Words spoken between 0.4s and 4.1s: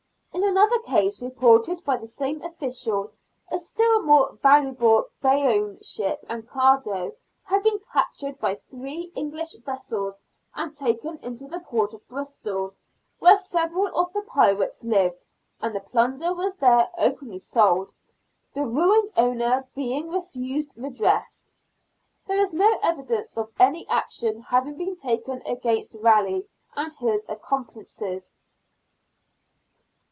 another case, reported by the same official, a still